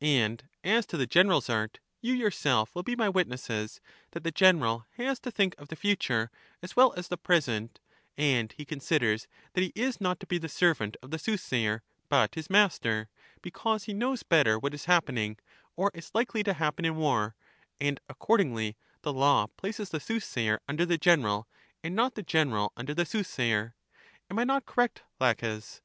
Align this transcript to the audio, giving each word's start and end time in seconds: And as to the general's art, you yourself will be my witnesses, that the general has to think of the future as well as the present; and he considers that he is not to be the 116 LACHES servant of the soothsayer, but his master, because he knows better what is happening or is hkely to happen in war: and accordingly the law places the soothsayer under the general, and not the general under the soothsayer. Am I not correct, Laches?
And 0.00 0.48
as 0.64 0.84
to 0.86 0.96
the 0.96 1.06
general's 1.06 1.48
art, 1.48 1.78
you 2.00 2.12
yourself 2.12 2.74
will 2.74 2.82
be 2.82 2.96
my 2.96 3.08
witnesses, 3.08 3.80
that 4.10 4.24
the 4.24 4.32
general 4.32 4.84
has 4.96 5.20
to 5.20 5.30
think 5.30 5.54
of 5.58 5.68
the 5.68 5.76
future 5.76 6.32
as 6.60 6.74
well 6.74 6.92
as 6.96 7.06
the 7.06 7.16
present; 7.16 7.78
and 8.16 8.50
he 8.50 8.64
considers 8.64 9.28
that 9.52 9.60
he 9.60 9.70
is 9.76 10.00
not 10.00 10.18
to 10.18 10.26
be 10.26 10.38
the 10.38 10.46
116 10.46 10.50
LACHES 10.50 10.58
servant 10.58 10.96
of 11.04 11.12
the 11.12 11.20
soothsayer, 11.22 11.82
but 12.08 12.34
his 12.34 12.50
master, 12.50 13.08
because 13.42 13.84
he 13.84 13.94
knows 13.94 14.24
better 14.24 14.58
what 14.58 14.74
is 14.74 14.86
happening 14.86 15.38
or 15.76 15.92
is 15.94 16.10
hkely 16.10 16.44
to 16.44 16.54
happen 16.54 16.84
in 16.84 16.96
war: 16.96 17.36
and 17.80 18.00
accordingly 18.08 18.76
the 19.02 19.12
law 19.12 19.46
places 19.56 19.90
the 19.90 20.00
soothsayer 20.00 20.60
under 20.68 20.84
the 20.84 20.98
general, 20.98 21.46
and 21.84 21.94
not 21.94 22.16
the 22.16 22.24
general 22.24 22.72
under 22.76 22.92
the 22.92 23.06
soothsayer. 23.06 23.76
Am 24.28 24.40
I 24.40 24.42
not 24.42 24.66
correct, 24.66 25.02
Laches? 25.20 25.80